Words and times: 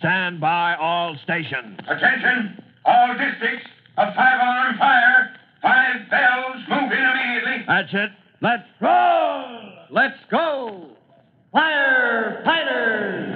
Stand 0.00 0.40
by 0.40 0.74
all 0.76 1.14
stations. 1.22 1.78
Attention, 1.86 2.62
all 2.86 3.08
districts. 3.18 3.66
A 3.98 4.14
five-alarm 4.14 4.78
fire. 4.78 5.36
Five 5.60 6.08
bells. 6.10 6.56
Move 6.70 6.90
in 6.90 6.98
immediately. 6.98 7.64
That's 7.68 7.92
it. 7.92 8.10
Let's 8.40 8.64
roll. 8.80 9.60
Let's 9.90 10.16
go. 10.30 10.86
Firefighters! 11.54 13.26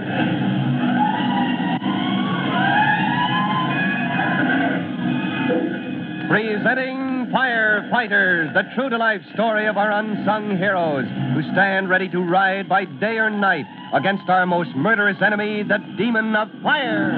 Presenting 6.30 7.30
Firefighters, 7.30 8.54
the 8.54 8.62
true 8.74 8.88
to 8.88 8.96
life 8.96 9.20
story 9.34 9.66
of 9.66 9.76
our 9.76 9.90
unsung 9.92 10.56
heroes 10.56 11.04
who 11.34 11.42
stand 11.52 11.90
ready 11.90 12.08
to 12.08 12.20
ride 12.20 12.68
by 12.68 12.86
day 12.86 13.18
or 13.18 13.28
night 13.28 13.66
against 13.94 14.28
our 14.28 14.44
most 14.44 14.70
murderous 14.74 15.22
enemy, 15.22 15.62
the 15.62 15.78
demon 15.96 16.34
of 16.34 16.48
fire. 16.62 17.12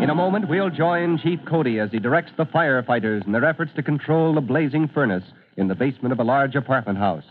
In 0.00 0.10
a 0.10 0.14
moment, 0.14 0.48
we'll 0.48 0.70
join 0.70 1.18
Chief 1.18 1.40
Cody 1.44 1.80
as 1.80 1.90
he 1.90 1.98
directs 1.98 2.30
the 2.36 2.46
firefighters 2.46 3.26
in 3.26 3.32
their 3.32 3.44
efforts 3.44 3.72
to 3.74 3.82
control 3.82 4.34
the 4.34 4.40
blazing 4.40 4.86
furnace 4.86 5.24
in 5.56 5.66
the 5.66 5.74
basement 5.74 6.12
of 6.12 6.20
a 6.20 6.24
large 6.24 6.54
apartment 6.54 6.98
house. 6.98 7.24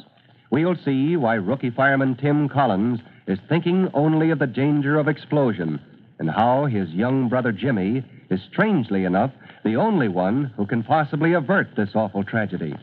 We'll 0.52 0.76
see 0.84 1.16
why 1.16 1.36
rookie 1.36 1.70
fireman 1.70 2.16
Tim 2.16 2.50
Collins 2.50 3.00
is 3.26 3.40
thinking 3.48 3.90
only 3.94 4.32
of 4.32 4.40
the 4.40 4.48
danger 4.48 5.00
of 5.00 5.08
explosion 5.08 5.80
and 6.20 6.30
how 6.30 6.66
his 6.66 6.90
young 6.90 7.30
brother 7.30 7.52
Jimmy 7.52 8.04
is, 8.30 8.42
strangely 8.52 9.06
enough, 9.06 9.32
the 9.64 9.78
only 9.78 10.10
one 10.10 10.54
who 10.58 10.66
can 10.66 10.84
possibly 10.84 11.34
avert 11.34 11.70
this 11.76 11.90
awful 11.96 12.24
tragedy. 12.24 12.76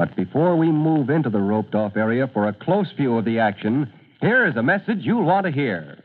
But 0.00 0.16
before 0.16 0.56
we 0.56 0.72
move 0.72 1.10
into 1.10 1.28
the 1.28 1.42
roped 1.42 1.74
off 1.74 1.94
area 1.94 2.26
for 2.32 2.48
a 2.48 2.54
close 2.54 2.90
view 2.96 3.18
of 3.18 3.26
the 3.26 3.38
action, 3.38 3.92
here 4.22 4.46
is 4.46 4.56
a 4.56 4.62
message 4.62 5.00
you'll 5.00 5.24
want 5.24 5.44
to 5.44 5.52
hear. 5.52 5.98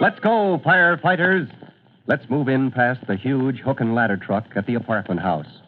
Let's 0.00 0.18
go, 0.18 0.60
firefighters. 0.66 1.48
Let's 2.08 2.28
move 2.28 2.48
in 2.48 2.72
past 2.72 3.06
the 3.06 3.14
huge 3.14 3.60
hook 3.60 3.78
and 3.78 3.94
ladder 3.94 4.16
truck 4.16 4.46
at 4.56 4.66
the 4.66 4.74
apartment 4.74 5.20
house. 5.20 5.61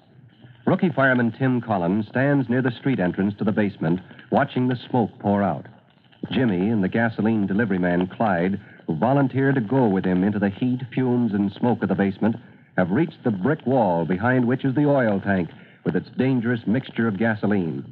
Rookie 0.67 0.89
fireman 0.89 1.31
Tim 1.33 1.61
Collins 1.61 2.07
stands 2.09 2.49
near 2.49 2.63
the 2.63 2.71
street 2.71 2.99
entrance 2.99 3.35
to 3.37 3.45
the 3.45 3.53
basement, 3.53 4.01
watching 4.31 4.67
the 4.67 4.79
smoke 4.89 5.11
pour 5.19 5.43
out. 5.43 5.67
Jimmy 6.31 6.71
and 6.71 6.83
the 6.83 6.89
gasoline 6.89 7.47
delivery 7.47 7.79
man, 7.79 8.07
Clyde, 8.07 8.59
who 8.87 8.97
volunteered 8.97 9.57
to 9.57 9.61
go 9.61 9.87
with 9.87 10.07
him 10.07 10.25
into 10.25 10.39
the 10.39 10.49
heat, 10.49 10.81
fumes, 10.95 11.35
and 11.35 11.53
smoke 11.53 11.83
of 11.83 11.91
the 11.91 11.95
basement, 11.95 12.37
have 12.79 12.91
reached 12.91 13.23
the 13.25 13.31
brick 13.31 13.67
wall 13.67 14.07
behind 14.07 14.49
which 14.49 14.65
is 14.65 14.75
the 14.75 14.87
oil 14.87 15.21
tank 15.21 15.51
with 15.85 15.95
its 15.95 16.09
dangerous 16.17 16.61
mixture 16.67 17.07
of 17.07 17.19
gasoline. 17.19 17.85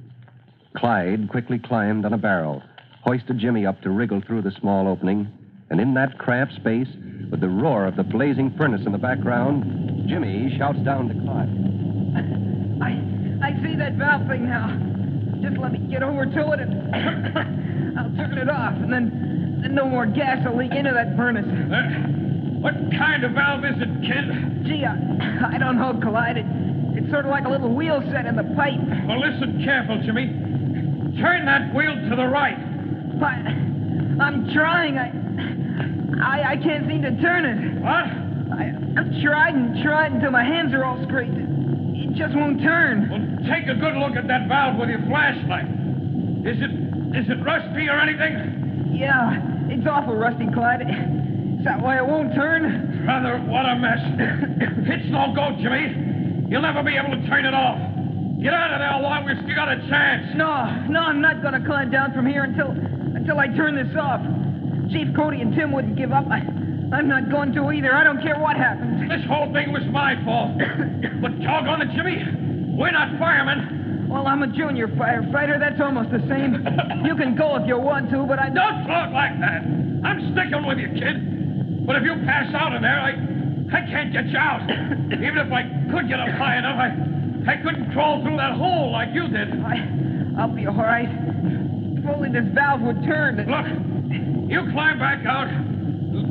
Clyde 0.75 1.29
quickly 1.29 1.59
climbed 1.59 2.07
on 2.07 2.15
a 2.15 2.19
barrel, 2.19 2.63
hoisted 3.05 3.39
Jimmy 3.39 3.67
up 3.67 3.83
to 3.83 3.91
wriggle 3.91 4.23
through 4.27 4.41
the 4.41 4.57
small 4.59 4.89
opening, 4.89 5.31
and 5.69 5.79
in 5.79 5.93
that 5.93 6.17
cramped 6.17 6.55
space, 6.55 6.89
with 7.31 7.41
the 7.41 7.49
roar 7.51 7.85
of 7.85 7.97
the 7.97 8.03
blazing 8.03 8.55
furnace 8.57 8.87
in 8.87 8.93
the 8.93 8.99
background, 8.99 10.09
Jimmy 10.09 10.55
shouts 10.57 10.79
down 10.79 11.09
to 11.09 11.15
Clyde. 11.15 11.82
See 13.63 13.77
that 13.77 13.95
valve 13.95 14.27
thing 14.29 14.47
now. 14.47 14.69
Just 15.43 15.59
let 15.59 15.73
me 15.73 15.79
get 15.91 16.03
over 16.03 16.25
to 16.27 16.53
it 16.53 16.61
and 16.61 16.73
I'll 17.99 18.11
turn 18.17 18.39
it 18.39 18.49
off, 18.49 18.75
and 18.75 18.93
then, 18.93 19.61
then 19.63 19.75
no 19.75 19.87
more 19.89 20.07
gas 20.07 20.39
will 20.47 20.57
leak 20.57 20.73
into 20.73 20.93
that 20.93 21.17
furnace. 21.17 21.45
Uh, 21.47 22.63
what 22.63 22.75
kind 22.97 23.25
of 23.25 23.33
valve 23.33 23.65
is 23.65 23.77
it, 23.77 23.91
kid? 24.07 24.65
Gee, 24.65 24.85
I, 24.85 25.55
I 25.55 25.59
don't 25.59 25.77
know, 25.79 25.99
Clyde. 26.03 26.39
It, 26.39 26.47
it's 26.97 27.11
sort 27.11 27.25
of 27.25 27.31
like 27.31 27.45
a 27.45 27.51
little 27.51 27.75
wheel 27.75 28.03
set 28.13 28.27
in 28.27 28.37
the 28.37 28.45
pipe. 28.57 28.81
Well, 29.07 29.21
listen 29.21 29.63
careful, 29.65 30.01
Jimmy. 30.05 30.27
Turn 31.21 31.45
that 31.47 31.75
wheel 31.75 31.95
to 31.95 32.17
the 32.17 32.27
right. 32.27 32.57
But 33.21 33.43
I'm 34.23 34.51
trying. 34.55 34.99
I, 34.99 35.11
I 36.23 36.53
I 36.53 36.57
can't 36.57 36.87
seem 36.89 37.03
to 37.03 37.15
turn 37.21 37.45
it. 37.45 37.83
What? 37.83 38.07
I, 38.59 38.73
I've 38.99 39.23
tried 39.23 39.55
and 39.55 39.83
tried 39.83 40.13
until 40.13 40.31
my 40.31 40.45
hands 40.45 40.73
are 40.73 40.85
all 40.85 41.03
scraped. 41.05 41.37
It, 41.95 42.17
just 42.17 42.35
won't 42.35 42.61
turn. 42.61 43.09
Well, 43.09 43.25
take 43.49 43.69
a 43.69 43.75
good 43.75 43.97
look 43.97 44.17
at 44.17 44.27
that 44.29 44.49
valve 44.49 44.77
with 44.79 44.89
your 44.89 45.03
flashlight. 45.09 45.69
Is 46.45 46.59
it 46.59 46.73
is 47.17 47.29
it 47.29 47.39
rusty 47.45 47.89
or 47.89 48.01
anything? 48.01 48.93
Yeah, 48.93 49.37
it's 49.69 49.87
awful 49.87 50.17
rusty, 50.17 50.47
Clyde. 50.53 50.83
Is 50.83 51.65
that 51.65 51.81
why 51.81 51.99
it 51.99 52.07
won't 52.07 52.35
turn? 52.35 53.05
Rather, 53.07 53.39
what 53.47 53.67
a 53.67 53.77
mess. 53.77 54.01
it's 54.89 55.09
no 55.13 55.33
go, 55.35 55.55
Jimmy. 55.61 56.49
You'll 56.49 56.63
never 56.63 56.83
be 56.83 56.97
able 56.97 57.15
to 57.15 57.23
turn 57.29 57.45
it 57.45 57.55
off. 57.55 57.79
Get 58.43 58.53
out 58.53 58.75
of 58.75 58.81
there 58.81 58.99
while 58.99 59.25
we've 59.25 59.39
still 59.45 59.55
got 59.55 59.71
a 59.71 59.79
chance. 59.89 60.35
No, 60.35 60.51
no, 60.91 61.01
I'm 61.01 61.21
not 61.21 61.43
going 61.43 61.55
to 61.55 61.63
climb 61.65 61.91
down 61.91 62.13
from 62.13 62.27
here 62.27 62.43
until 62.45 62.71
until 62.71 63.39
I 63.39 63.47
turn 63.55 63.77
this 63.77 63.95
off. 63.95 64.21
Chief 64.91 65.09
Cody 65.15 65.41
and 65.41 65.55
Tim 65.55 65.71
wouldn't 65.73 65.97
give 65.97 66.13
up. 66.13 66.27
I, 66.27 66.43
I'm 66.93 67.09
not 67.09 67.31
going 67.31 67.53
to 67.55 67.73
either. 67.73 67.95
I 67.95 68.05
don't 68.05 68.21
care 68.23 68.39
what 68.39 68.57
happens. 68.57 69.09
This 69.13 69.25
whole 69.29 69.53
thing 69.53 69.73
was 69.73 69.83
my 69.93 70.17
fault. 70.25 70.57
but 71.23 71.33
doggone 71.41 71.83
it, 71.83 71.91
Jimmy. 71.97 72.25
We're 72.77 72.93
not 72.93 73.19
firemen. 73.19 74.09
Well, 74.09 74.27
I'm 74.27 74.43
a 74.43 74.47
junior 74.49 74.89
firefighter. 74.89 75.59
That's 75.59 75.81
almost 75.81 76.11
the 76.11 76.21
same. 76.29 76.65
You 77.05 77.17
can 77.17 77.35
go 77.37 77.57
if 77.57 77.67
you 77.67 77.77
want 77.79 78.11
to, 78.11 78.25
but 78.25 78.39
I 78.39 78.47
Don't 78.49 78.87
talk 78.87 79.11
like 79.13 79.35
that. 79.41 79.67
I'm 80.07 80.33
sticking 80.33 80.65
with 80.65 80.79
you, 80.79 80.89
kid. 80.95 81.85
But 81.85 81.97
if 81.97 82.05
you 82.05 82.15
pass 82.25 82.55
out 82.55 82.73
in 82.75 82.81
there, 82.83 83.01
I 83.01 83.11
I 83.75 83.81
can't 83.91 84.13
get 84.13 84.27
you 84.29 84.39
out. 84.39 84.63
Even 85.13 85.39
if 85.43 85.51
I 85.53 85.67
could 85.91 86.09
get 86.09 86.21
up 86.21 86.29
high 86.39 86.59
enough, 86.59 86.79
I 86.79 87.53
I 87.53 87.57
couldn't 87.59 87.93
crawl 87.93 88.23
through 88.23 88.37
that 88.37 88.55
hole 88.55 88.93
like 88.93 89.09
you 89.13 89.27
did. 89.29 89.51
I, 89.67 89.83
I'll 90.39 90.55
be 90.55 90.67
all 90.67 90.77
right. 90.79 91.09
If 91.11 92.07
only 92.07 92.31
this 92.31 92.47
valve 92.55 92.81
would 92.83 93.03
turn. 93.03 93.37
Look, 93.43 93.67
you 94.49 94.63
climb 94.73 94.99
back 95.01 95.27
out. 95.27 95.51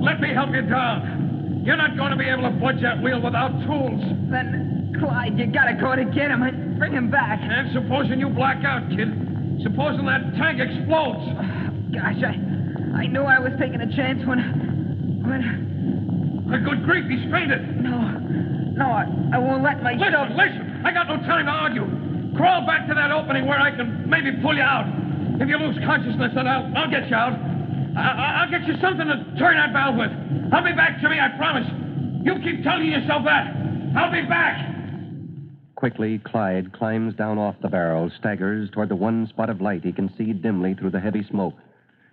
Let 0.02 0.20
me 0.20 0.34
help 0.34 0.50
you 0.50 0.66
down. 0.66 1.62
You're 1.64 1.78
not 1.78 1.96
going 1.96 2.10
to 2.10 2.18
be 2.18 2.26
able 2.26 2.44
to 2.44 2.50
budge 2.58 2.82
that 2.82 3.02
wheel 3.02 3.22
without 3.22 3.54
tools. 3.70 4.02
Then, 4.34 4.98
Clyde, 4.98 5.38
you 5.38 5.46
gotta 5.46 5.78
go 5.78 5.96
to 5.96 6.06
get 6.06 6.34
him 6.34 6.42
and 6.42 6.78
bring 6.80 6.94
him 6.94 7.12
back. 7.12 7.38
And 7.42 7.70
supposing 7.72 8.20
you 8.20 8.30
black 8.30 8.66
out, 8.66 8.90
kid. 8.90 9.14
Supposing 9.62 10.10
that 10.10 10.26
tank 10.42 10.58
explodes. 10.58 11.22
Oh, 11.22 11.46
gosh, 11.94 12.18
I, 12.26 12.34
I 12.98 13.06
knew 13.06 13.22
I 13.22 13.38
was 13.38 13.54
taking 13.62 13.78
a 13.78 13.90
chance 13.94 14.26
when, 14.26 15.22
when. 15.22 16.50
For 16.50 16.58
good 16.58 16.84
grief, 16.84 17.06
he's 17.06 17.30
fainted. 17.32 17.62
No, 17.86 17.94
no, 18.74 18.86
I, 18.90 19.06
I 19.34 19.38
won't 19.38 19.62
let 19.62 19.84
myself. 19.86 20.34
Listen, 20.34 20.34
listen. 20.34 20.82
I 20.84 20.92
got 20.92 21.08
no 21.08 21.22
time 21.30 21.46
to 21.46 21.54
argue. 21.54 21.86
Crawl 22.36 22.66
back 22.66 22.90
to 22.90 22.96
that 22.96 23.12
opening 23.12 23.46
where 23.46 23.62
I 23.62 23.70
can 23.70 24.10
maybe 24.10 24.34
pull 24.42 24.58
you 24.58 24.66
out. 24.66 24.90
If 25.38 25.48
you 25.48 25.58
lose 25.62 25.78
consciousness, 25.86 26.34
then 26.34 26.48
I'll, 26.48 26.66
I'll 26.76 26.90
get 26.90 27.08
you 27.08 27.16
out. 27.16 27.51
I, 27.98 28.46
will 28.46 28.52
get 28.52 28.68
you 28.68 28.76
something 28.82 29.08
to 29.08 29.36
turn 29.38 29.58
that 29.58 29.74
valve 29.74 29.96
with. 29.96 30.12
I'll 30.54 30.64
be 30.64 30.74
back, 30.74 31.02
Jimmy, 31.02 31.20
I 31.20 31.30
promise. 31.38 31.68
You 32.24 32.36
keep 32.44 32.64
telling 32.64 32.88
yourself 32.88 33.24
that. 33.26 33.48
I'll 33.96 34.12
be 34.12 34.28
back. 34.28 34.68
Quickly, 35.76 36.20
Clyde 36.20 36.74
climbs 36.74 37.16
down 37.16 37.38
off 37.38 37.56
the 37.62 37.68
barrel, 37.68 38.12
staggers 38.20 38.70
toward 38.72 38.90
the 38.90 38.96
one 38.96 39.28
spot 39.28 39.50
of 39.50 39.62
light 39.62 39.84
he 39.84 39.92
can 39.92 40.14
see 40.16 40.32
dimly 40.32 40.76
through 40.76 40.92
the 40.92 41.00
heavy 41.00 41.26
smoke. 41.30 41.56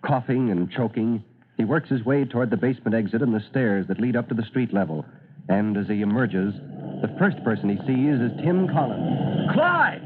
Coughing 0.02 0.50
and 0.50 0.70
choking, 0.70 1.22
he 1.56 1.64
works 1.64 1.90
his 1.90 2.04
way 2.04 2.24
toward 2.24 2.50
the 2.50 2.56
basement 2.56 2.94
exit 2.94 3.20
and 3.20 3.34
the 3.34 3.44
stairs 3.50 3.86
that 3.88 4.00
lead 4.00 4.16
up 4.16 4.28
to 4.28 4.34
the 4.34 4.44
street 4.44 4.72
level. 4.72 5.04
And 5.48 5.76
as 5.76 5.86
he 5.86 6.00
emerges, 6.00 6.54
the 7.02 7.14
first 7.18 7.42
person 7.44 7.68
he 7.68 7.76
sees 7.86 8.20
is 8.20 8.32
Tim 8.42 8.68
Collins. 8.68 9.50
Clyde! 9.52 10.02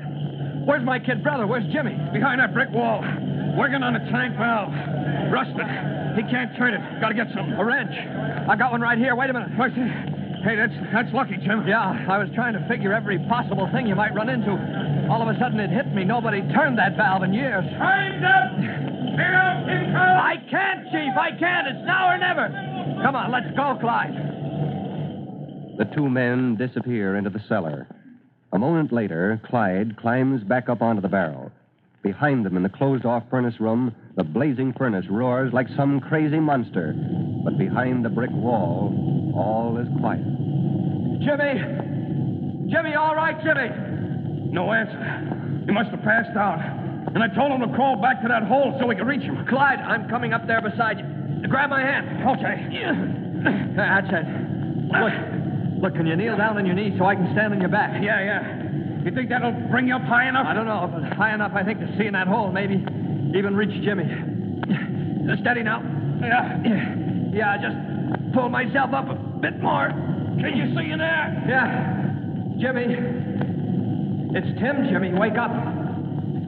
Where's 0.66 0.84
my 0.84 0.98
kid 0.98 1.22
brother? 1.22 1.46
Where's 1.46 1.70
Jimmy? 1.72 1.96
Behind 2.12 2.40
that 2.40 2.52
brick 2.52 2.70
wall. 2.70 3.02
Working 3.56 3.82
on 3.82 3.96
a 3.96 4.02
tank 4.10 4.37
valve. 4.37 4.72
Rusted. 5.32 5.69
He 6.16 6.22
can't 6.31 6.56
turn 6.56 6.75
it. 6.75 6.81
Gotta 7.00 7.14
get 7.14 7.28
some. 7.34 7.52
A 7.52 7.64
wrench. 7.64 7.93
I 8.49 8.56
got 8.56 8.72
one 8.72 8.81
right 8.81 8.99
here. 8.99 9.14
Wait 9.14 9.31
a 9.31 9.32
minute. 9.32 9.50
What's 9.56 9.75
it? 9.76 10.12
Hey, 10.43 10.56
that's 10.56 10.75
that's 10.93 11.12
lucky, 11.14 11.37
Jim. 11.38 11.62
Yeah, 11.69 12.04
I 12.08 12.19
was 12.19 12.28
trying 12.34 12.54
to 12.54 12.66
figure 12.66 12.93
every 12.93 13.19
possible 13.31 13.69
thing 13.72 13.87
you 13.87 13.94
might 13.94 14.14
run 14.14 14.28
into. 14.28 14.50
All 15.08 15.22
of 15.22 15.28
a 15.28 15.38
sudden 15.38 15.60
it 15.60 15.70
hit 15.70 15.94
me. 15.94 16.04
Nobody 16.04 16.40
turned 16.52 16.78
that 16.78 16.96
valve 16.96 17.22
in 17.22 17.32
years. 17.32 17.64
Time's 17.78 18.25
up! 18.25 18.56
Clear 19.14 19.34
out, 19.34 19.66
Tim 19.66 19.94
I 19.94 20.34
can't, 20.50 20.84
Chief. 20.90 21.12
I 21.14 21.31
can't. 21.38 21.69
It's 21.69 21.87
now 21.87 22.10
or 22.10 22.19
never. 22.19 22.48
Come 23.05 23.14
on, 23.14 23.31
let's 23.31 23.55
go, 23.55 23.78
Clyde. 23.81 24.16
The 25.78 25.84
two 25.94 26.08
men 26.08 26.56
disappear 26.56 27.16
into 27.16 27.31
the 27.31 27.40
cellar. 27.48 27.87
A 28.52 28.58
moment 28.58 28.93
later, 28.93 29.40
Clyde 29.48 29.96
climbs 29.96 30.43
back 30.44 30.69
up 30.69 30.82
onto 30.82 31.02
the 31.02 31.08
barrel. 31.08 31.52
Behind 32.02 32.44
them 32.44 32.56
in 32.56 32.64
the 32.64 32.69
closed 32.69 33.06
off 33.06 33.22
furnace 33.31 33.60
room, 33.60 33.94
the 34.16 34.25
blazing 34.25 34.75
furnace 34.76 35.06
roars 35.08 35.52
like 35.52 35.69
some 35.76 36.00
crazy 36.00 36.40
monster. 36.40 36.94
But 37.44 37.56
behind 37.58 38.04
the 38.04 38.08
brick 38.08 38.31
wall, 38.32 39.32
all 39.37 39.78
is 39.78 39.87
quiet. 40.00 40.25
Jimmy! 41.22 41.62
Jimmy, 42.70 42.94
all 42.94 43.14
right, 43.14 43.38
Jimmy? 43.44 43.70
No 44.50 44.72
answer. 44.72 45.62
He 45.64 45.70
must 45.70 45.90
have 45.90 46.02
passed 46.02 46.37
out. 46.37 46.58
And 47.14 47.22
I 47.22 47.28
told 47.28 47.52
him 47.52 47.60
to 47.60 47.72
crawl 47.75 48.00
back 48.02 48.20
to 48.22 48.28
that 48.28 48.44
hole 48.44 48.76
so 48.81 48.87
we 48.87 48.96
could 48.96 49.06
reach 49.06 49.22
him. 49.22 49.46
Clyde, 49.46 49.78
I'm 49.78 50.08
coming 50.08 50.32
up 50.32 50.46
there 50.46 50.60
beside 50.60 50.98
you. 50.98 51.48
Grab 51.48 51.70
my 51.70 51.81
hand. 51.81 52.26
Okay. 52.34 52.56
That's 53.76 54.06
it. 54.10 54.26
Look, 54.90 55.14
look, 55.82 55.94
can 55.94 56.06
you 56.06 56.16
kneel 56.16 56.37
down 56.37 56.56
on 56.58 56.66
your 56.66 56.75
knees 56.75 56.94
so 56.98 57.05
I 57.05 57.14
can 57.14 57.31
stand 57.32 57.52
on 57.52 57.60
your 57.60 57.70
back? 57.70 58.02
Yeah, 58.02 58.22
yeah. 58.22 58.61
You 59.04 59.10
think 59.10 59.28
that'll 59.31 59.52
bring 59.70 59.88
you 59.88 59.96
up 59.96 60.02
high 60.02 60.28
enough? 60.28 60.46
I 60.46 60.54
don't 60.54 60.66
know, 60.66 60.88
but 60.93 61.12
high 61.16 61.34
enough, 61.34 61.52
I 61.54 61.64
think, 61.64 61.81
to 61.81 61.99
see 61.99 62.06
in 62.06 62.12
that 62.12 62.28
hole, 62.28 62.52
maybe 62.52 62.75
even 63.37 63.56
reach 63.56 63.75
Jimmy. 63.82 64.04
Uh, 64.04 65.37
steady 65.40 65.62
now. 65.62 65.82
Yeah. 66.20 66.62
Yeah, 67.32 67.56
just 67.58 68.34
pull 68.34 68.49
myself 68.49 68.93
up 68.93 69.08
a 69.08 69.14
bit 69.40 69.60
more. 69.60 69.88
Can 69.88 70.56
you 70.56 70.75
see 70.76 70.90
in 70.90 70.99
there? 70.99 71.44
Yeah. 71.49 72.02
Jimmy. 72.60 72.87
It's 74.34 74.60
Tim, 74.60 74.88
Jimmy. 74.90 75.12
Wake 75.12 75.37
up. 75.37 75.50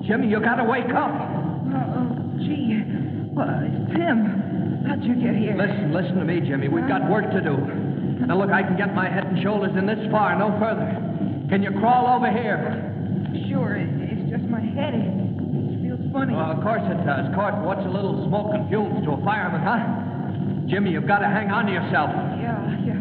Jimmy, 0.06 0.28
you 0.28 0.40
gotta 0.40 0.64
wake 0.64 0.90
up. 0.94 1.10
Oh, 1.10 2.38
gee. 2.38 2.82
Well, 3.32 3.50
it's 3.62 3.96
Tim. 3.96 4.84
How'd 4.86 5.02
you 5.02 5.14
get 5.16 5.34
here? 5.34 5.56
Listen, 5.56 5.92
listen 5.92 6.16
to 6.16 6.24
me, 6.24 6.40
Jimmy. 6.40 6.68
We've 6.68 6.86
got 6.86 7.08
work 7.10 7.30
to 7.32 7.40
do. 7.40 7.56
Now, 8.26 8.38
look, 8.38 8.50
I 8.50 8.62
can 8.62 8.76
get 8.76 8.94
my 8.94 9.08
head 9.08 9.24
and 9.24 9.42
shoulders 9.42 9.72
in 9.76 9.86
this 9.86 9.98
far, 10.10 10.38
no 10.38 10.56
further. 10.60 10.92
Can 11.48 11.62
you 11.62 11.70
crawl 11.78 12.08
over 12.08 12.30
here? 12.30 12.90
Sure, 13.48 13.76
it, 13.76 13.88
it's 14.00 14.30
just 14.30 14.44
my 14.48 14.60
head. 14.60 14.94
It 14.94 15.84
feels 15.84 16.00
funny. 16.12 16.34
Well, 16.34 16.50
of 16.56 16.62
course 16.64 16.82
it 16.88 17.04
does. 17.04 17.28
Of 17.28 17.34
course, 17.34 17.54
what's 17.62 17.84
a 17.84 17.92
little 17.92 18.24
smoke 18.26 18.54
and 18.54 18.68
fumes 18.68 19.04
to 19.04 19.12
a 19.12 19.20
fireman, 19.24 19.60
huh? 19.60 20.66
Jimmy, 20.68 20.90
you've 20.92 21.06
got 21.06 21.18
to 21.20 21.28
hang 21.28 21.50
on 21.50 21.66
to 21.66 21.72
yourself. 21.72 22.10
Yeah, 22.40 22.56
yeah. 22.82 23.00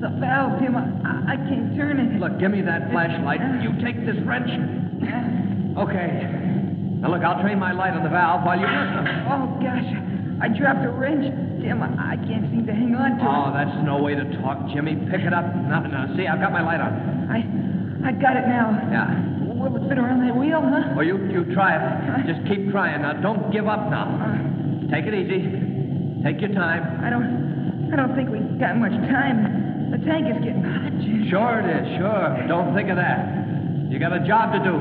The 0.00 0.12
valve, 0.20 0.60
Tim. 0.60 0.76
I, 0.76 0.84
I, 1.04 1.34
I 1.34 1.36
can't 1.48 1.74
turn 1.76 1.98
it. 1.98 2.20
Look, 2.20 2.38
give 2.38 2.52
me 2.52 2.60
that 2.62 2.92
flashlight. 2.92 3.40
You 3.64 3.72
take 3.80 4.04
this 4.04 4.20
wrench. 4.28 4.52
Okay. 5.80 6.20
Now, 7.00 7.08
look, 7.10 7.24
I'll 7.24 7.40
train 7.40 7.58
my 7.58 7.72
light 7.72 7.96
on 7.96 8.04
the 8.04 8.12
valve 8.12 8.44
while 8.44 8.60
you... 8.60 8.68
Oh, 8.68 9.48
gosh. 9.64 9.88
I 10.44 10.48
dropped 10.52 10.84
a 10.84 10.92
wrench. 10.92 11.24
Tim, 11.60 11.82
I, 11.82 12.14
I 12.14 12.16
can't 12.16 12.48
seem 12.48 12.64
to 12.66 12.72
hang 12.72 12.96
on 12.96 13.16
to 13.16 13.22
it. 13.22 13.28
Oh, 13.28 13.52
that's 13.52 13.76
no 13.84 14.00
way 14.00 14.14
to 14.16 14.24
talk, 14.40 14.58
Jimmy. 14.72 14.96
Pick 15.12 15.22
it 15.22 15.32
up. 15.32 15.44
Now, 15.44 15.84
now, 15.84 16.08
see, 16.16 16.26
I've 16.26 16.40
got 16.40 16.52
my 16.52 16.64
light 16.64 16.80
on. 16.80 16.92
I, 17.28 17.44
I 18.08 18.12
got 18.16 18.36
it 18.36 18.48
now. 18.48 18.72
Yeah. 18.88 19.08
Will 19.44 19.76
it 19.76 19.84
fit 19.88 19.98
around 20.00 20.24
that 20.24 20.32
wheel, 20.32 20.64
huh? 20.64 20.96
Well, 20.96 21.04
you, 21.04 21.20
you 21.28 21.44
try 21.52 21.76
it. 21.76 21.84
Just 22.32 22.48
keep 22.48 22.72
trying. 22.72 23.02
Now, 23.02 23.20
don't 23.20 23.52
give 23.52 23.68
up 23.68 23.92
now. 23.92 24.08
Take 24.88 25.04
it 25.04 25.14
easy. 25.14 25.52
Take 26.24 26.40
your 26.40 26.52
time. 26.56 27.04
I 27.04 27.08
don't, 27.12 27.92
I 27.92 27.96
don't 27.96 28.16
think 28.16 28.32
we've 28.32 28.56
got 28.56 28.80
much 28.80 28.96
time. 29.12 29.92
The 29.92 30.00
tank 30.04 30.32
is 30.32 30.40
getting 30.40 30.64
hot, 30.64 30.92
Jim. 31.04 31.28
Sure 31.28 31.60
it 31.60 31.68
is, 31.68 31.84
sure. 32.00 32.40
But 32.40 32.48
don't 32.48 32.72
think 32.74 32.88
of 32.88 32.96
that. 32.96 33.92
You 33.92 33.98
got 33.98 34.16
a 34.16 34.24
job 34.24 34.52
to 34.56 34.60
do. 34.64 34.80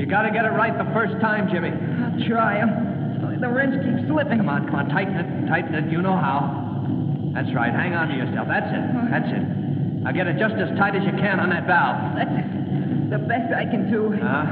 You 0.00 0.06
got 0.06 0.22
to 0.22 0.32
get 0.32 0.44
it 0.44 0.54
right 0.56 0.72
the 0.72 0.88
first 0.94 1.20
time, 1.20 1.52
Jimmy. 1.52 1.68
I'll 1.68 2.16
try. 2.28 2.62
Um, 2.62 2.91
the 4.06 4.14
wrench 4.14 4.26
keeps 4.26 4.34
slipping. 4.34 4.38
Come 4.38 4.48
on, 4.48 4.66
come 4.66 4.74
on. 4.74 4.88
Tighten 4.88 5.14
it. 5.16 5.48
Tighten 5.48 5.74
it. 5.74 5.90
You 5.92 6.02
know 6.02 6.16
how. 6.16 6.70
That's 7.34 7.52
right. 7.54 7.72
Hang 7.72 7.94
on 7.94 8.08
to 8.08 8.14
yourself. 8.14 8.48
That's 8.48 8.68
it. 8.68 8.84
That's 9.10 9.28
it. 9.30 9.44
Now 10.02 10.12
get 10.12 10.26
it 10.26 10.36
just 10.38 10.54
as 10.58 10.68
tight 10.76 10.94
as 10.94 11.02
you 11.04 11.12
can 11.16 11.38
on 11.40 11.50
that 11.50 11.66
valve. 11.66 12.16
That's 12.18 12.34
the 13.10 13.18
best 13.22 13.54
I 13.54 13.64
can 13.64 13.90
do. 13.90 14.12
Huh? 14.18 14.44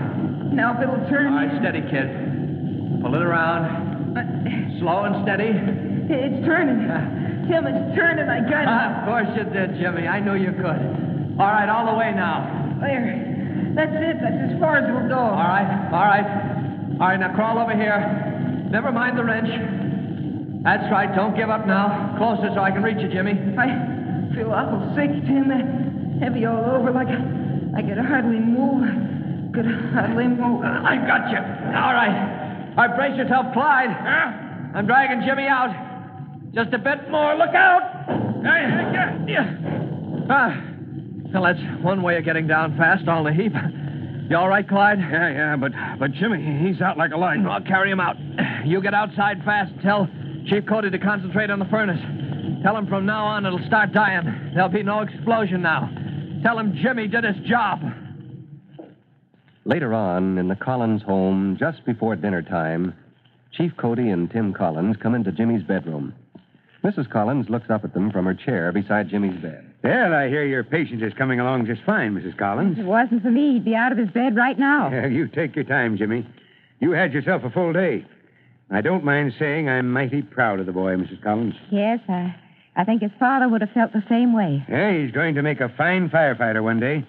Now, 0.55 0.75
if 0.75 0.82
it'll 0.82 1.02
turn. 1.11 1.32
All 1.32 1.47
right, 1.47 1.61
steady, 1.61 1.82
kid. 1.91 3.02
Pull 3.02 3.14
it 3.14 3.23
around. 3.23 4.17
Uh, 4.17 4.23
Slow 4.81 5.05
and 5.06 5.23
steady. 5.23 5.50
it's 5.55 6.43
turning. 6.47 6.87
Tim, 7.50 7.67
it's 7.67 7.94
turning. 7.94 8.26
I 8.29 8.43
got 8.47 8.64
it. 8.67 8.70
of 8.70 9.05
course 9.06 9.31
you 9.37 9.44
did, 9.50 9.79
Jimmy. 9.79 10.06
I 10.08 10.19
knew 10.20 10.35
you 10.35 10.52
could. 10.52 11.38
All 11.38 11.50
right, 11.50 11.69
all 11.69 11.87
the 11.87 11.97
way 11.99 12.12
now. 12.14 12.79
There. 12.81 13.73
That's 13.75 13.93
it. 13.94 14.17
That's 14.23 14.55
as 14.55 14.58
far 14.58 14.79
as 14.79 14.88
it'll 14.88 15.08
go. 15.08 15.19
All 15.19 15.47
right, 15.50 15.69
all 15.93 16.06
right. 16.06 16.26
All 17.00 17.08
right, 17.08 17.20
now 17.20 17.35
crawl 17.35 17.58
over 17.58 17.75
here. 17.75 18.29
Never 18.70 18.93
mind 18.93 19.19
the 19.19 19.25
wrench. 19.25 19.50
That's 20.62 20.87
right. 20.93 21.11
Don't 21.14 21.34
give 21.34 21.50
up 21.50 21.67
now. 21.67 22.14
Closer 22.19 22.55
so 22.55 22.61
I 22.61 22.70
can 22.70 22.82
reach 22.82 22.99
you, 23.00 23.08
Jimmy. 23.08 23.32
I 23.58 24.31
feel 24.34 24.52
awful 24.52 24.94
sick, 24.94 25.11
Tim. 25.26 25.50
Heavy 26.20 26.44
all 26.44 26.78
over, 26.78 26.93
like 26.93 27.08
I, 27.08 27.19
I 27.76 27.82
could 27.82 27.99
hardly 27.99 28.38
move. 28.38 28.84
I 28.87 29.52
could 29.52 29.67
hardly 29.90 30.28
move. 30.28 30.62
I 30.62 30.96
got 31.02 31.31
you. 31.31 31.38
All 31.38 31.94
right. 31.94 32.75
All 32.76 32.87
right, 32.87 32.96
brace 32.96 33.17
yourself, 33.19 33.52
Clyde. 33.52 33.90
Yeah? 33.90 34.73
I'm 34.75 34.87
dragging 34.87 35.26
Jimmy 35.26 35.49
out. 35.49 35.75
Just 36.55 36.73
a 36.73 36.78
bit 36.78 37.11
more. 37.11 37.34
Look 37.37 37.55
out. 37.55 37.82
Hey, 38.44 38.70
hey, 38.70 38.93
yeah, 38.94 39.26
yeah. 39.26 40.26
Ah, 40.31 40.62
well, 41.34 41.43
that's 41.43 41.58
one 41.82 42.02
way 42.02 42.16
of 42.19 42.25
getting 42.25 42.46
down 42.46 42.76
fast, 42.76 43.08
all 43.08 43.25
the 43.25 43.32
heap. 43.32 43.52
You 44.30 44.36
all 44.36 44.48
right, 44.48 44.66
Clyde? 44.66 45.00
Yeah, 45.00 45.28
yeah, 45.28 45.56
but 45.56 45.72
but 45.98 46.12
Jimmy, 46.12 46.40
he's 46.64 46.80
out 46.80 46.96
like 46.96 47.10
a 47.10 47.16
light. 47.16 47.40
I'll 47.40 47.60
carry 47.64 47.90
him 47.90 47.98
out. 47.98 48.14
You 48.64 48.80
get 48.80 48.94
outside 48.94 49.42
fast. 49.44 49.72
Tell 49.82 50.08
Chief 50.46 50.64
Cody 50.68 50.88
to 50.88 50.98
concentrate 51.00 51.50
on 51.50 51.58
the 51.58 51.64
furnace. 51.64 52.00
Tell 52.62 52.76
him 52.76 52.86
from 52.86 53.06
now 53.06 53.24
on 53.24 53.44
it'll 53.44 53.66
start 53.66 53.92
dying. 53.92 54.52
There'll 54.54 54.68
be 54.68 54.84
no 54.84 55.00
explosion 55.00 55.62
now. 55.62 55.90
Tell 56.44 56.56
him 56.56 56.78
Jimmy 56.80 57.08
did 57.08 57.24
his 57.24 57.36
job. 57.48 57.80
Later 59.64 59.92
on, 59.94 60.38
in 60.38 60.46
the 60.46 60.54
Collins 60.54 61.02
home, 61.02 61.56
just 61.58 61.84
before 61.84 62.14
dinner 62.14 62.42
time, 62.42 62.94
Chief 63.50 63.72
Cody 63.76 64.10
and 64.10 64.30
Tim 64.30 64.54
Collins 64.54 64.96
come 65.02 65.16
into 65.16 65.32
Jimmy's 65.32 65.64
bedroom. 65.64 66.14
Mrs. 66.84 67.10
Collins 67.10 67.50
looks 67.50 67.68
up 67.68 67.82
at 67.82 67.94
them 67.94 68.12
from 68.12 68.26
her 68.26 68.34
chair 68.34 68.70
beside 68.70 69.08
Jimmy's 69.08 69.40
bed. 69.42 69.69
Well, 69.82 70.12
I 70.12 70.28
hear 70.28 70.44
your 70.44 70.62
patient 70.62 71.02
is 71.02 71.12
coming 71.14 71.40
along 71.40 71.66
just 71.66 71.82
fine, 71.84 72.14
Mrs. 72.14 72.36
Collins. 72.36 72.72
If 72.78 72.80
it 72.80 72.86
wasn't 72.86 73.22
for 73.22 73.30
me, 73.30 73.54
he'd 73.54 73.64
be 73.64 73.74
out 73.74 73.92
of 73.92 73.98
his 73.98 74.10
bed 74.10 74.36
right 74.36 74.58
now. 74.58 74.90
Yeah, 74.90 75.06
you 75.08 75.26
take 75.28 75.56
your 75.56 75.64
time, 75.64 75.96
Jimmy. 75.96 76.26
You 76.80 76.92
had 76.92 77.12
yourself 77.12 77.44
a 77.44 77.50
full 77.50 77.72
day. 77.72 78.04
I 78.70 78.82
don't 78.82 79.04
mind 79.04 79.32
saying 79.38 79.68
I'm 79.68 79.90
mighty 79.90 80.22
proud 80.22 80.60
of 80.60 80.66
the 80.66 80.72
boy, 80.72 80.94
Mrs. 80.96 81.22
Collins. 81.22 81.54
Yes, 81.70 81.98
I, 82.08 82.34
I 82.76 82.84
think 82.84 83.02
his 83.02 83.10
father 83.18 83.48
would 83.48 83.62
have 83.62 83.70
felt 83.72 83.92
the 83.92 84.04
same 84.08 84.34
way. 84.34 84.64
Yeah, 84.68 84.92
he's 84.98 85.10
going 85.12 85.34
to 85.36 85.42
make 85.42 85.60
a 85.60 85.68
fine 85.76 86.08
firefighter 86.10 86.62
one 86.62 86.78
day. 86.78 87.04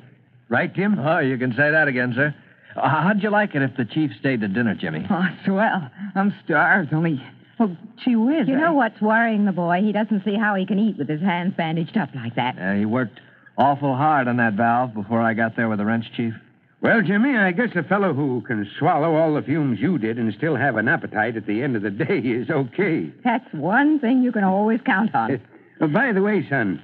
Right, 0.49 0.73
Jim? 0.73 0.97
Oh, 0.97 1.19
you 1.19 1.37
can 1.37 1.51
say 1.51 1.71
that 1.71 1.87
again, 1.87 2.13
sir. 2.15 2.33
Uh, 2.75 2.87
how'd 2.89 3.21
you 3.21 3.29
like 3.29 3.53
it 3.53 3.61
if 3.61 3.75
the 3.77 3.85
chief 3.85 4.11
stayed 4.19 4.41
to 4.41 4.47
dinner, 4.47 4.75
Jimmy? 4.75 5.05
Oh, 5.11 5.25
swell. 5.45 5.91
I'm 6.15 6.33
starved, 6.45 6.93
only. 6.93 7.21
Well, 7.61 7.77
gee 8.03 8.15
whiz. 8.15 8.47
You 8.47 8.55
I- 8.55 8.59
know 8.59 8.73
what's 8.73 8.99
worrying 9.01 9.45
the 9.45 9.51
boy? 9.51 9.81
He 9.83 9.91
doesn't 9.91 10.23
see 10.25 10.35
how 10.35 10.55
he 10.55 10.65
can 10.65 10.79
eat 10.79 10.97
with 10.97 11.07
his 11.07 11.21
hands 11.21 11.53
bandaged 11.55 11.95
up 11.95 12.09
like 12.15 12.33
that. 12.35 12.57
Uh, 12.59 12.73
he 12.73 12.85
worked 12.85 13.19
awful 13.55 13.95
hard 13.95 14.27
on 14.27 14.37
that 14.37 14.53
valve 14.53 14.95
before 14.95 15.21
I 15.21 15.35
got 15.35 15.55
there 15.55 15.69
with 15.69 15.77
the 15.77 15.85
wrench, 15.85 16.05
Chief. 16.17 16.33
Well, 16.81 17.03
Jimmy, 17.03 17.37
I 17.37 17.51
guess 17.51 17.69
a 17.75 17.83
fellow 17.83 18.13
who 18.15 18.41
can 18.41 18.67
swallow 18.79 19.13
all 19.15 19.35
the 19.35 19.43
fumes 19.43 19.79
you 19.79 19.99
did 19.99 20.17
and 20.17 20.33
still 20.33 20.55
have 20.55 20.77
an 20.77 20.87
appetite 20.87 21.37
at 21.37 21.45
the 21.45 21.61
end 21.61 21.75
of 21.75 21.83
the 21.83 21.91
day 21.91 22.17
is 22.25 22.49
okay. 22.49 23.11
That's 23.23 23.45
one 23.53 23.99
thing 23.99 24.23
you 24.23 24.31
can 24.31 24.43
always 24.43 24.79
count 24.85 25.13
on. 25.13 25.39
Uh, 25.79 25.87
by 25.87 26.11
the 26.11 26.21
way, 26.21 26.47
son, 26.47 26.79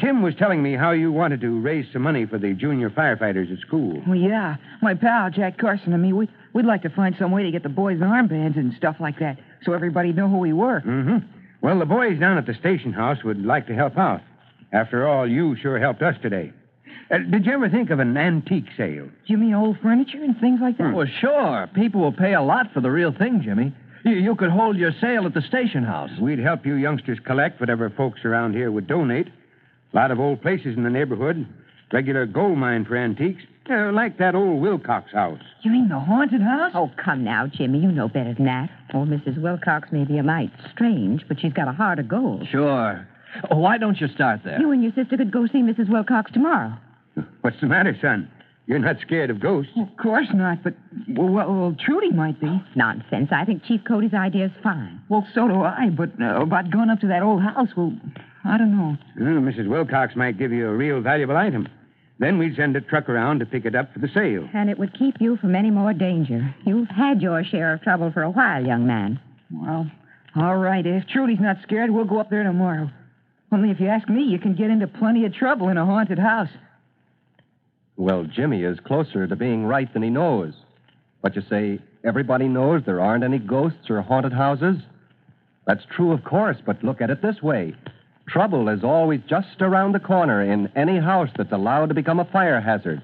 Tim 0.00 0.22
was 0.22 0.34
telling 0.34 0.62
me 0.62 0.74
how 0.74 0.92
you 0.92 1.12
wanted 1.12 1.42
to 1.42 1.60
raise 1.60 1.84
some 1.92 2.00
money 2.00 2.24
for 2.24 2.38
the 2.38 2.54
junior 2.54 2.88
firefighters 2.88 3.52
at 3.52 3.58
school. 3.58 4.02
Well, 4.06 4.16
yeah. 4.16 4.56
My 4.80 4.94
pal, 4.94 5.28
Jack 5.28 5.58
Carson, 5.58 5.92
and 5.92 6.00
me, 6.00 6.14
we, 6.14 6.26
we'd 6.54 6.64
like 6.64 6.80
to 6.84 6.88
find 6.88 7.14
some 7.18 7.32
way 7.32 7.42
to 7.42 7.50
get 7.50 7.62
the 7.62 7.68
boys 7.68 7.98
armbands 7.98 8.56
and 8.56 8.72
stuff 8.78 8.96
like 8.98 9.18
that 9.18 9.36
so 9.64 9.72
everybody'd 9.72 10.16
know 10.16 10.28
who 10.28 10.38
we 10.38 10.52
were. 10.52 10.80
Mm-hmm. 10.80 11.18
Well, 11.62 11.78
the 11.78 11.86
boys 11.86 12.18
down 12.18 12.38
at 12.38 12.46
the 12.46 12.54
station 12.54 12.92
house 12.92 13.18
would 13.24 13.44
like 13.44 13.66
to 13.66 13.74
help 13.74 13.98
out. 13.98 14.20
After 14.72 15.06
all, 15.06 15.28
you 15.28 15.56
sure 15.60 15.78
helped 15.78 16.02
us 16.02 16.14
today. 16.22 16.52
Uh, 17.10 17.18
did 17.18 17.44
you 17.44 17.52
ever 17.52 17.68
think 17.68 17.90
of 17.90 17.98
an 17.98 18.16
antique 18.16 18.68
sale? 18.76 19.08
You 19.26 19.36
mean 19.36 19.52
old 19.52 19.78
furniture 19.82 20.22
and 20.22 20.38
things 20.40 20.60
like 20.62 20.78
that? 20.78 20.94
Well, 20.94 21.08
sure. 21.20 21.68
People 21.74 22.00
will 22.00 22.12
pay 22.12 22.34
a 22.34 22.42
lot 22.42 22.72
for 22.72 22.80
the 22.80 22.90
real 22.90 23.12
thing, 23.12 23.42
Jimmy. 23.44 23.74
You, 24.04 24.12
you 24.12 24.36
could 24.36 24.50
hold 24.50 24.76
your 24.76 24.92
sale 25.00 25.26
at 25.26 25.34
the 25.34 25.42
station 25.42 25.82
house. 25.82 26.10
We'd 26.20 26.38
help 26.38 26.64
you 26.64 26.76
youngsters 26.76 27.18
collect 27.26 27.60
whatever 27.60 27.90
folks 27.90 28.20
around 28.24 28.54
here 28.54 28.70
would 28.70 28.86
donate. 28.86 29.26
A 29.92 29.96
lot 29.96 30.12
of 30.12 30.20
old 30.20 30.40
places 30.40 30.76
in 30.76 30.84
the 30.84 30.90
neighborhood. 30.90 31.46
Regular 31.92 32.26
gold 32.26 32.58
mine 32.58 32.84
for 32.84 32.96
antiques. 32.96 33.42
Uh, 33.68 33.92
like 33.92 34.18
that 34.18 34.34
old 34.34 34.60
Wilcox 34.60 35.12
house. 35.12 35.40
You 35.62 35.70
mean 35.70 35.88
the 35.88 35.98
haunted 36.00 36.40
house? 36.42 36.72
Oh, 36.74 36.90
come 37.02 37.22
now, 37.22 37.46
Jimmy. 37.46 37.78
You 37.78 37.92
know 37.92 38.08
better 38.08 38.34
than 38.34 38.46
that. 38.46 38.68
Old 38.94 39.08
Mrs. 39.08 39.40
Wilcox 39.40 39.90
may 39.92 40.04
be 40.04 40.18
a 40.18 40.22
mite 40.24 40.50
strange, 40.72 41.24
but 41.28 41.38
she's 41.40 41.52
got 41.52 41.68
a 41.68 41.72
heart 41.72 41.98
of 42.00 42.08
gold. 42.08 42.48
Sure. 42.50 43.06
Oh, 43.48 43.58
why 43.58 43.78
don't 43.78 44.00
you 44.00 44.08
start 44.08 44.40
there? 44.44 44.58
You 44.60 44.72
and 44.72 44.82
your 44.82 44.92
sister 44.94 45.16
could 45.16 45.30
go 45.30 45.46
see 45.46 45.58
Mrs. 45.62 45.88
Wilcox 45.88 46.32
tomorrow. 46.32 46.72
What's 47.42 47.60
the 47.60 47.68
matter, 47.68 47.96
son? 48.00 48.28
You're 48.66 48.78
not 48.80 48.96
scared 49.02 49.30
of 49.30 49.40
ghosts. 49.40 49.72
Of 49.76 49.96
course 50.00 50.28
not, 50.32 50.62
but, 50.64 50.74
well, 51.08 51.28
well, 51.28 51.52
well, 51.54 51.76
Trudy 51.84 52.10
might 52.12 52.40
be. 52.40 52.62
Nonsense. 52.74 53.28
I 53.32 53.44
think 53.44 53.64
Chief 53.64 53.80
Cody's 53.86 54.14
idea 54.14 54.46
is 54.46 54.52
fine. 54.62 55.00
Well, 55.08 55.26
so 55.34 55.46
do 55.48 55.62
I, 55.62 55.90
but 55.90 56.10
uh, 56.20 56.42
about 56.42 56.70
going 56.70 56.90
up 56.90 57.00
to 57.00 57.08
that 57.08 57.22
old 57.22 57.42
house, 57.42 57.68
well, 57.76 57.92
I 58.44 58.58
don't 58.58 58.76
know. 58.76 58.96
Well, 59.18 59.42
Mrs. 59.42 59.68
Wilcox 59.68 60.16
might 60.16 60.38
give 60.38 60.50
you 60.52 60.68
a 60.68 60.74
real 60.74 61.00
valuable 61.00 61.36
item. 61.36 61.68
Then 62.20 62.36
we'd 62.36 62.54
send 62.54 62.76
a 62.76 62.82
truck 62.82 63.08
around 63.08 63.38
to 63.38 63.46
pick 63.46 63.64
it 63.64 63.74
up 63.74 63.94
for 63.94 63.98
the 63.98 64.08
sale. 64.08 64.46
And 64.52 64.68
it 64.68 64.78
would 64.78 64.96
keep 64.96 65.16
you 65.20 65.38
from 65.38 65.56
any 65.56 65.70
more 65.70 65.94
danger. 65.94 66.54
You've 66.66 66.88
had 66.88 67.22
your 67.22 67.42
share 67.42 67.72
of 67.72 67.82
trouble 67.82 68.12
for 68.12 68.22
a 68.22 68.30
while, 68.30 68.64
young 68.64 68.86
man. 68.86 69.18
Well, 69.50 69.90
all 70.36 70.58
right. 70.58 70.86
If 70.86 71.06
Trudy's 71.08 71.40
not 71.40 71.56
scared, 71.62 71.90
we'll 71.90 72.04
go 72.04 72.20
up 72.20 72.28
there 72.28 72.42
tomorrow. 72.42 72.90
Only 73.50 73.70
if 73.70 73.80
you 73.80 73.88
ask 73.88 74.06
me, 74.06 74.22
you 74.22 74.38
can 74.38 74.54
get 74.54 74.68
into 74.68 74.86
plenty 74.86 75.24
of 75.24 75.32
trouble 75.32 75.70
in 75.70 75.78
a 75.78 75.86
haunted 75.86 76.18
house. 76.18 76.50
Well, 77.96 78.24
Jimmy 78.24 78.64
is 78.64 78.78
closer 78.80 79.26
to 79.26 79.34
being 79.34 79.64
right 79.64 79.90
than 79.90 80.02
he 80.02 80.10
knows. 80.10 80.52
But 81.22 81.36
you 81.36 81.42
say, 81.48 81.78
everybody 82.04 82.48
knows 82.48 82.82
there 82.84 83.00
aren't 83.00 83.24
any 83.24 83.38
ghosts 83.38 83.88
or 83.88 84.02
haunted 84.02 84.34
houses? 84.34 84.76
That's 85.66 85.84
true, 85.96 86.12
of 86.12 86.22
course, 86.22 86.58
but 86.64 86.84
look 86.84 87.00
at 87.00 87.10
it 87.10 87.22
this 87.22 87.40
way. 87.42 87.74
Trouble 88.32 88.68
is 88.68 88.84
always 88.84 89.20
just 89.28 89.60
around 89.60 89.92
the 89.92 89.98
corner 89.98 90.40
in 90.40 90.70
any 90.76 91.00
house 91.00 91.30
that's 91.36 91.50
allowed 91.50 91.88
to 91.88 91.94
become 91.94 92.20
a 92.20 92.24
fire 92.26 92.60
hazard. 92.60 93.02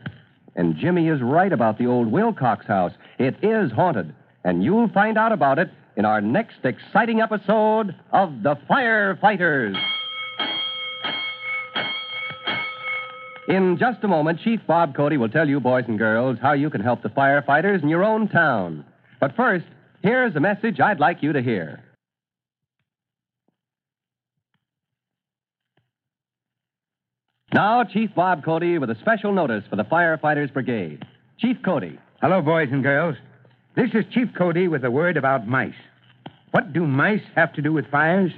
And 0.55 0.77
Jimmy 0.77 1.09
is 1.09 1.21
right 1.21 1.53
about 1.53 1.79
the 1.79 1.87
old 1.87 2.13
Wilcox 2.13 2.65
house. 2.67 2.93
It 3.19 3.35
is 3.43 3.73
haunted, 3.73 4.15
and 4.45 4.63
you'll 4.63 4.89
find 4.89 5.19
out 5.19 5.33
about 5.33 5.59
it 5.59 5.69
in 5.97 6.05
our 6.05 6.21
next 6.21 6.65
exciting 6.65 7.21
episode 7.21 7.93
of 8.13 8.43
The 8.45 8.55
Firefighters. 8.71 9.77
In 13.49 13.79
just 13.79 14.05
a 14.05 14.09
moment, 14.09 14.41
Chief 14.41 14.61
Bob 14.67 14.95
Cody 14.95 15.17
will 15.17 15.29
tell 15.29 15.49
you, 15.49 15.59
boys 15.59 15.85
and 15.89 15.99
girls, 15.99 16.39
how 16.41 16.53
you 16.53 16.71
can 16.71 16.81
help 16.81 17.03
the 17.03 17.09
firefighters 17.09 17.83
in 17.83 17.89
your 17.89 18.05
own 18.05 18.29
town. 18.29 18.85
But 19.21 19.35
first, 19.35 19.67
here's 20.03 20.37
a 20.37 20.41
message 20.41 20.79
I'd 20.79 21.01
like 21.01 21.23
you 21.23 21.33
to 21.33 21.43
hear. 21.43 21.83
Now, 27.53 27.85
Chief 27.85 28.11
Bob 28.13 28.45
Cody 28.45 28.77
with 28.79 28.91
a 28.91 28.99
special 29.01 29.33
notice 29.33 29.63
for 29.71 29.77
the 29.77 29.85
Firefighters 29.85 30.53
Brigade. 30.53 31.07
Chief 31.39 31.57
Cody. 31.65 31.97
Hello, 32.21 32.43
boys 32.43 32.71
and 32.73 32.83
girls. 32.83 33.15
This 33.77 33.91
is 33.95 34.05
Chief 34.13 34.29
Cody 34.37 34.67
with 34.67 34.85
a 34.85 34.91
word 34.91 35.17
about 35.17 35.47
mice. 35.47 35.73
What 36.51 36.73
do 36.73 36.85
mice 36.85 37.23
have 37.37 37.53
to 37.53 37.63
do 37.63 37.73
with 37.73 37.89
fires? 37.89 38.33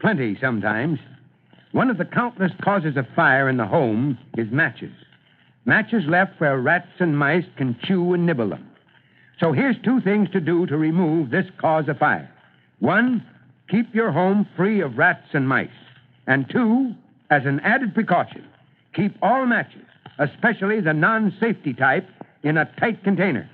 Plenty 0.00 0.38
sometimes. 0.40 0.98
One 1.72 1.90
of 1.90 1.98
the 1.98 2.06
countless 2.06 2.52
causes 2.64 2.96
of 2.96 3.04
fire 3.14 3.46
in 3.50 3.58
the 3.58 3.66
home 3.66 4.16
is 4.38 4.50
matches. 4.50 4.94
Matches 5.66 6.04
left 6.08 6.40
where 6.40 6.58
rats 6.58 6.88
and 6.98 7.18
mice 7.18 7.44
can 7.58 7.76
chew 7.84 8.14
and 8.14 8.24
nibble 8.24 8.48
them. 8.48 8.70
So 9.38 9.52
here's 9.52 9.76
two 9.84 10.00
things 10.00 10.30
to 10.30 10.40
do 10.40 10.64
to 10.64 10.78
remove 10.78 11.28
this 11.28 11.46
cause 11.60 11.88
of 11.88 11.98
fire. 11.98 12.30
One, 12.78 13.22
keep 13.68 13.94
your 13.94 14.12
home 14.12 14.48
free 14.56 14.80
of 14.80 14.96
rats 14.96 15.28
and 15.34 15.46
mice. 15.46 15.68
And 16.26 16.48
two, 16.48 16.94
as 17.30 17.42
an 17.44 17.60
added 17.60 17.94
precaution, 17.94 18.44
keep 18.94 19.16
all 19.22 19.46
matches, 19.46 19.86
especially 20.18 20.80
the 20.80 20.92
non 20.92 21.34
safety 21.40 21.74
type, 21.74 22.08
in 22.42 22.56
a 22.56 22.70
tight 22.78 23.02
container. 23.02 23.48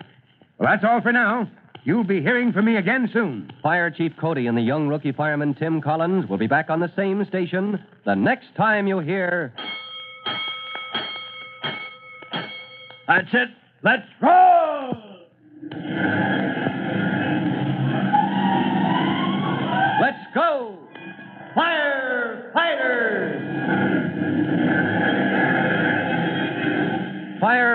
Well, 0.59 0.71
that's 0.71 0.85
all 0.85 1.01
for 1.01 1.13
now. 1.13 1.51
You'll 1.85 2.05
be 2.05 2.21
hearing 2.21 2.53
from 2.53 2.67
me 2.67 2.77
again 2.77 3.11
soon. 3.13 3.51
Fire 3.63 3.91
Chief 3.91 4.13
Cody 4.21 4.47
and 4.47 4.57
the 4.57 4.63
young 4.63 4.87
rookie 4.87 5.11
fireman 5.11 5.55
Tim 5.55 5.81
Collins 5.81 6.29
will 6.29 6.39
be 6.39 6.47
back 6.47 6.71
on 6.71 6.79
the 6.79 6.93
same 6.95 7.25
station 7.25 7.83
the 8.05 8.15
next 8.15 8.55
time 8.57 8.87
you 8.87 9.01
hear. 9.01 9.53
That's 13.09 13.29
it. 13.33 13.49
Let's 13.83 14.07
roll! 14.21 14.52